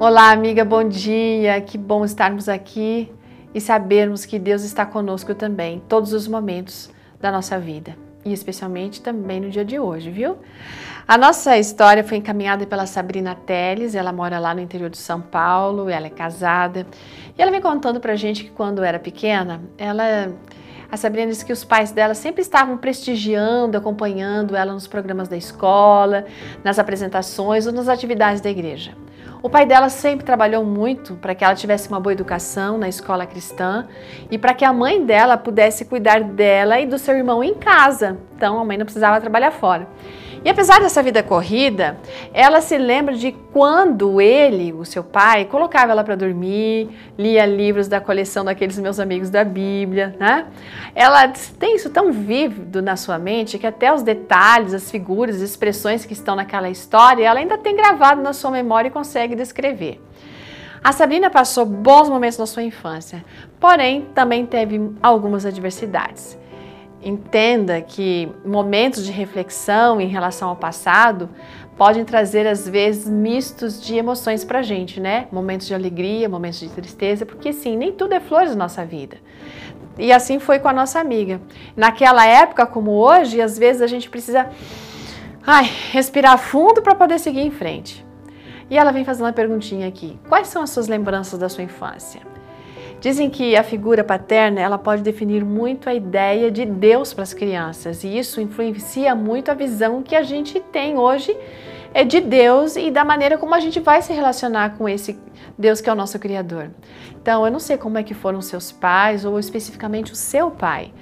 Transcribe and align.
Olá, 0.00 0.30
amiga, 0.30 0.64
bom 0.64 0.82
dia. 0.82 1.60
Que 1.60 1.76
bom 1.76 2.06
estarmos 2.06 2.48
aqui 2.48 3.12
e 3.54 3.60
sabermos 3.60 4.24
que 4.24 4.38
Deus 4.38 4.62
está 4.64 4.86
conosco 4.86 5.34
também, 5.34 5.76
em 5.76 5.78
todos 5.78 6.14
os 6.14 6.26
momentos 6.26 6.90
da 7.20 7.30
nossa 7.30 7.58
vida 7.60 7.94
e 8.24 8.32
especialmente 8.32 9.02
também 9.02 9.40
no 9.40 9.50
dia 9.50 9.62
de 9.62 9.78
hoje, 9.78 10.10
viu? 10.10 10.38
A 11.06 11.18
nossa 11.18 11.58
história 11.58 12.02
foi 12.02 12.16
encaminhada 12.16 12.66
pela 12.66 12.86
Sabrina 12.86 13.34
Teles, 13.34 13.94
ela 13.94 14.10
mora 14.10 14.38
lá 14.38 14.54
no 14.54 14.62
interior 14.62 14.88
de 14.88 14.96
São 14.96 15.20
Paulo, 15.20 15.90
ela 15.90 16.06
é 16.06 16.10
casada 16.10 16.86
e 17.36 17.42
ela 17.42 17.50
vem 17.50 17.60
contando 17.60 18.00
pra 18.00 18.16
gente 18.16 18.44
que 18.44 18.50
quando 18.50 18.82
era 18.82 18.98
pequena, 18.98 19.60
ela 19.76 20.32
a 20.90 20.96
Sabrina 20.96 21.30
disse 21.30 21.44
que 21.44 21.52
os 21.52 21.62
pais 21.62 21.92
dela 21.92 22.14
sempre 22.14 22.40
estavam 22.40 22.78
prestigiando, 22.78 23.76
acompanhando 23.76 24.56
ela 24.56 24.72
nos 24.72 24.86
programas 24.86 25.28
da 25.28 25.36
escola, 25.36 26.24
nas 26.64 26.78
apresentações 26.78 27.66
ou 27.66 27.72
nas 27.72 27.86
atividades 27.86 28.40
da 28.40 28.48
igreja. 28.48 28.92
O 29.42 29.48
pai 29.48 29.64
dela 29.64 29.88
sempre 29.88 30.24
trabalhou 30.24 30.64
muito 30.64 31.14
para 31.14 31.34
que 31.34 31.42
ela 31.42 31.54
tivesse 31.54 31.88
uma 31.88 31.98
boa 31.98 32.12
educação 32.12 32.76
na 32.76 32.88
escola 32.88 33.24
cristã 33.24 33.86
e 34.30 34.36
para 34.36 34.52
que 34.52 34.64
a 34.64 34.72
mãe 34.72 35.04
dela 35.04 35.38
pudesse 35.38 35.86
cuidar 35.86 36.22
dela 36.22 36.78
e 36.78 36.86
do 36.86 36.98
seu 36.98 37.16
irmão 37.16 37.42
em 37.42 37.54
casa. 37.54 38.18
Então 38.36 38.60
a 38.60 38.64
mãe 38.64 38.76
não 38.76 38.84
precisava 38.84 39.18
trabalhar 39.20 39.50
fora. 39.50 39.88
E 40.42 40.48
apesar 40.48 40.80
dessa 40.80 41.02
vida 41.02 41.22
corrida, 41.22 41.98
ela 42.32 42.62
se 42.62 42.78
lembra 42.78 43.14
de 43.14 43.30
quando 43.52 44.22
ele, 44.22 44.72
o 44.72 44.86
seu 44.86 45.04
pai, 45.04 45.44
colocava 45.44 45.92
ela 45.92 46.02
para 46.02 46.14
dormir, 46.16 46.88
lia 47.18 47.44
livros 47.44 47.88
da 47.88 48.00
coleção 48.00 48.42
daqueles 48.42 48.78
meus 48.78 48.98
amigos 48.98 49.28
da 49.28 49.44
Bíblia, 49.44 50.16
né? 50.18 50.46
Ela 50.94 51.28
tem 51.58 51.76
isso 51.76 51.90
tão 51.90 52.10
vívido 52.10 52.80
na 52.80 52.96
sua 52.96 53.18
mente 53.18 53.58
que 53.58 53.66
até 53.66 53.92
os 53.92 54.02
detalhes, 54.02 54.72
as 54.72 54.90
figuras, 54.90 55.36
as 55.36 55.42
expressões 55.42 56.06
que 56.06 56.14
estão 56.14 56.34
naquela 56.34 56.70
história, 56.70 57.26
ela 57.26 57.38
ainda 57.38 57.58
tem 57.58 57.76
gravado 57.76 58.22
na 58.22 58.32
sua 58.32 58.50
memória 58.50 58.88
e 58.88 58.90
consegue 58.90 59.34
descrever. 59.34 60.00
A 60.82 60.92
Sabrina 60.92 61.28
passou 61.28 61.66
bons 61.66 62.08
momentos 62.08 62.38
na 62.38 62.46
sua 62.46 62.62
infância, 62.62 63.22
porém 63.60 64.06
também 64.14 64.46
teve 64.46 64.80
algumas 65.02 65.44
adversidades. 65.44 66.39
Entenda 67.02 67.80
que 67.80 68.30
momentos 68.44 69.04
de 69.04 69.10
reflexão 69.10 70.00
em 70.00 70.06
relação 70.06 70.50
ao 70.50 70.56
passado 70.56 71.30
podem 71.76 72.04
trazer, 72.04 72.46
às 72.46 72.68
vezes, 72.68 73.08
mistos 73.08 73.80
de 73.80 73.96
emoções 73.96 74.44
para 74.44 74.58
a 74.58 74.62
gente, 74.62 75.00
né? 75.00 75.26
Momentos 75.32 75.66
de 75.66 75.74
alegria, 75.74 76.28
momentos 76.28 76.60
de 76.60 76.68
tristeza, 76.68 77.24
porque 77.24 77.54
sim, 77.54 77.74
nem 77.76 77.90
tudo 77.90 78.12
é 78.12 78.20
flores 78.20 78.50
na 78.50 78.64
nossa 78.64 78.84
vida. 78.84 79.16
E 79.98 80.12
assim 80.12 80.38
foi 80.38 80.58
com 80.58 80.68
a 80.68 80.72
nossa 80.72 81.00
amiga. 81.00 81.40
Naquela 81.74 82.26
época, 82.26 82.66
como 82.66 82.90
hoje, 82.90 83.40
às 83.40 83.58
vezes 83.58 83.80
a 83.80 83.86
gente 83.86 84.10
precisa 84.10 84.50
ai, 85.46 85.68
respirar 85.90 86.38
fundo 86.38 86.82
para 86.82 86.94
poder 86.94 87.18
seguir 87.18 87.40
em 87.40 87.50
frente. 87.50 88.04
E 88.68 88.78
ela 88.78 88.92
vem 88.92 89.04
fazendo 89.04 89.26
uma 89.26 89.32
perguntinha 89.32 89.88
aqui: 89.88 90.18
quais 90.28 90.48
são 90.48 90.62
as 90.62 90.70
suas 90.70 90.86
lembranças 90.86 91.38
da 91.38 91.48
sua 91.48 91.64
infância? 91.64 92.20
Dizem 93.00 93.30
que 93.30 93.56
a 93.56 93.62
figura 93.62 94.04
paterna 94.04 94.60
ela 94.60 94.76
pode 94.76 95.02
definir 95.02 95.42
muito 95.42 95.88
a 95.88 95.94
ideia 95.94 96.50
de 96.50 96.66
Deus 96.66 97.14
para 97.14 97.22
as 97.22 97.32
crianças 97.32 98.04
e 98.04 98.18
isso 98.18 98.42
influencia 98.42 99.14
muito 99.14 99.50
a 99.50 99.54
visão 99.54 100.02
que 100.02 100.14
a 100.14 100.22
gente 100.22 100.60
tem 100.60 100.98
hoje 100.98 101.34
é 101.92 102.04
de 102.04 102.20
Deus 102.20 102.76
e 102.76 102.90
da 102.90 103.04
maneira 103.04 103.36
como 103.36 103.54
a 103.54 103.60
gente 103.60 103.80
vai 103.80 104.00
se 104.00 104.12
relacionar 104.12 104.76
com 104.76 104.88
esse 104.88 105.18
Deus 105.58 105.80
que 105.80 105.90
é 105.90 105.92
o 105.92 105.96
nosso 105.96 106.18
Criador. 106.18 106.70
Então, 107.20 107.44
eu 107.44 107.52
não 107.52 107.58
sei 107.58 107.76
como 107.76 107.98
é 107.98 108.02
que 108.02 108.14
foram 108.14 108.40
seus 108.40 108.72
pais 108.72 109.24
ou 109.24 109.38
especificamente 109.38 110.12
o 110.12 110.16
seu 110.16 110.50
pai. 110.50 110.92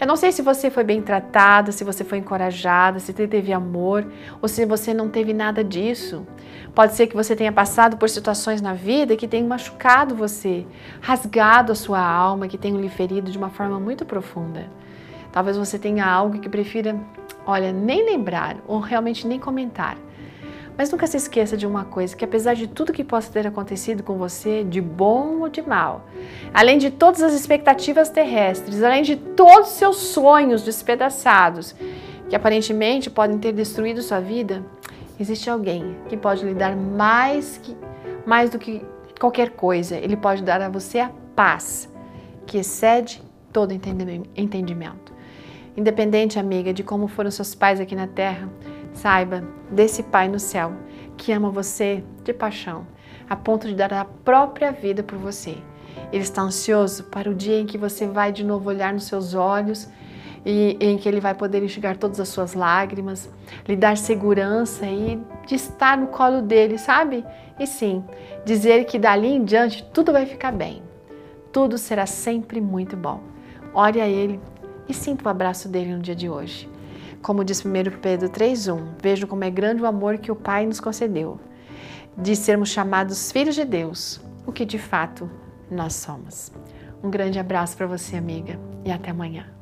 Eu 0.00 0.06
não 0.06 0.16
sei 0.16 0.32
se 0.32 0.42
você 0.42 0.70
foi 0.70 0.82
bem 0.82 1.00
tratada, 1.00 1.70
se 1.70 1.84
você 1.84 2.02
foi 2.02 2.18
encorajada, 2.18 2.98
se 2.98 3.12
teve 3.12 3.52
amor 3.52 4.04
ou 4.42 4.48
se 4.48 4.64
você 4.64 4.92
não 4.92 5.08
teve 5.08 5.32
nada 5.32 5.62
disso. 5.62 6.26
Pode 6.74 6.94
ser 6.94 7.06
que 7.06 7.14
você 7.14 7.36
tenha 7.36 7.52
passado 7.52 7.96
por 7.96 8.08
situações 8.08 8.60
na 8.60 8.72
vida 8.72 9.16
que 9.16 9.28
tenham 9.28 9.46
machucado 9.46 10.14
você, 10.14 10.66
rasgado 11.00 11.72
a 11.72 11.74
sua 11.74 12.00
alma, 12.00 12.48
que 12.48 12.58
tenham 12.58 12.80
lhe 12.80 12.88
ferido 12.88 13.30
de 13.30 13.38
uma 13.38 13.50
forma 13.50 13.78
muito 13.78 14.04
profunda. 14.04 14.66
Talvez 15.30 15.56
você 15.56 15.78
tenha 15.78 16.06
algo 16.06 16.40
que 16.40 16.48
prefira, 16.48 16.98
olha, 17.46 17.72
nem 17.72 18.04
lembrar 18.04 18.56
ou 18.66 18.80
realmente 18.80 19.26
nem 19.26 19.38
comentar. 19.38 19.96
Mas 20.78 20.92
nunca 20.92 21.08
se 21.08 21.16
esqueça 21.16 21.56
de 21.56 21.66
uma 21.66 21.84
coisa, 21.84 22.16
que 22.16 22.24
apesar 22.24 22.54
de 22.54 22.68
tudo 22.68 22.92
que 22.92 23.02
possa 23.02 23.32
ter 23.32 23.44
acontecido 23.44 24.04
com 24.04 24.16
você, 24.16 24.62
de 24.62 24.80
bom 24.80 25.40
ou 25.40 25.48
de 25.48 25.60
mal, 25.60 26.06
além 26.54 26.78
de 26.78 26.88
todas 26.88 27.20
as 27.20 27.32
expectativas 27.32 28.08
terrestres, 28.08 28.80
além 28.80 29.02
de 29.02 29.16
todos 29.16 29.70
os 29.70 29.74
seus 29.74 29.96
sonhos 29.96 30.62
despedaçados, 30.62 31.74
que 32.28 32.36
aparentemente 32.36 33.10
podem 33.10 33.38
ter 33.38 33.52
destruído 33.52 34.00
sua 34.02 34.20
vida, 34.20 34.64
existe 35.18 35.50
alguém 35.50 35.96
que 36.08 36.16
pode 36.16 36.44
lhe 36.44 36.54
dar 36.54 36.76
mais, 36.76 37.58
que, 37.58 37.76
mais 38.24 38.48
do 38.48 38.56
que 38.56 38.80
qualquer 39.18 39.50
coisa. 39.50 39.96
Ele 39.96 40.16
pode 40.16 40.44
dar 40.44 40.60
a 40.60 40.68
você 40.68 41.00
a 41.00 41.10
paz, 41.34 41.92
que 42.46 42.56
excede 42.56 43.20
todo 43.52 43.72
entendimento. 43.72 45.12
Independente, 45.76 46.38
amiga, 46.38 46.72
de 46.72 46.84
como 46.84 47.08
foram 47.08 47.32
seus 47.32 47.52
pais 47.52 47.80
aqui 47.80 47.96
na 47.96 48.06
terra, 48.06 48.48
Saiba 48.98 49.44
desse 49.70 50.02
Pai 50.02 50.26
no 50.28 50.40
céu 50.40 50.72
que 51.16 51.30
ama 51.30 51.50
você 51.50 52.02
de 52.24 52.32
paixão, 52.32 52.84
a 53.30 53.36
ponto 53.36 53.68
de 53.68 53.74
dar 53.74 53.92
a 53.92 54.04
própria 54.04 54.72
vida 54.72 55.04
por 55.04 55.16
você. 55.16 55.56
Ele 56.12 56.24
está 56.24 56.42
ansioso 56.42 57.04
para 57.04 57.30
o 57.30 57.34
dia 57.34 57.60
em 57.60 57.66
que 57.66 57.78
você 57.78 58.08
vai 58.08 58.32
de 58.32 58.44
novo 58.44 58.68
olhar 58.68 58.92
nos 58.92 59.04
seus 59.04 59.34
olhos 59.34 59.88
e 60.44 60.76
em 60.80 60.98
que 60.98 61.08
ele 61.08 61.20
vai 61.20 61.32
poder 61.32 61.62
enxugar 61.62 61.96
todas 61.96 62.18
as 62.18 62.28
suas 62.28 62.54
lágrimas, 62.54 63.30
lhe 63.68 63.76
dar 63.76 63.96
segurança 63.96 64.84
e 64.84 65.20
de 65.46 65.54
estar 65.54 65.96
no 65.96 66.08
colo 66.08 66.42
dele, 66.42 66.76
sabe? 66.76 67.24
E 67.56 67.68
sim, 67.68 68.04
dizer 68.44 68.84
que 68.84 68.98
dali 68.98 69.28
em 69.28 69.44
diante 69.44 69.84
tudo 69.92 70.12
vai 70.12 70.26
ficar 70.26 70.50
bem. 70.50 70.82
Tudo 71.52 71.78
será 71.78 72.04
sempre 72.04 72.60
muito 72.60 72.96
bom. 72.96 73.20
Ore 73.72 74.00
a 74.00 74.08
ele 74.08 74.40
e 74.88 74.94
sinta 74.94 75.24
o 75.24 75.28
abraço 75.28 75.68
dele 75.68 75.94
no 75.94 76.00
dia 76.00 76.16
de 76.16 76.28
hoje. 76.28 76.68
Como 77.22 77.44
diz 77.44 77.64
1 77.64 77.98
Pedro 78.00 78.28
3,1, 78.28 78.94
vejo 79.02 79.26
como 79.26 79.44
é 79.44 79.50
grande 79.50 79.82
o 79.82 79.86
amor 79.86 80.18
que 80.18 80.30
o 80.30 80.36
Pai 80.36 80.66
nos 80.66 80.80
concedeu, 80.80 81.40
de 82.16 82.34
sermos 82.36 82.70
chamados 82.70 83.32
filhos 83.32 83.54
de 83.54 83.64
Deus, 83.64 84.20
o 84.46 84.52
que 84.52 84.64
de 84.64 84.78
fato 84.78 85.28
nós 85.70 85.94
somos. 85.94 86.52
Um 87.02 87.10
grande 87.10 87.38
abraço 87.38 87.76
para 87.76 87.86
você, 87.86 88.16
amiga, 88.16 88.58
e 88.84 88.90
até 88.90 89.10
amanhã. 89.10 89.57